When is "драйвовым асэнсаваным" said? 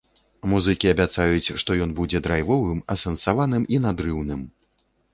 2.31-3.63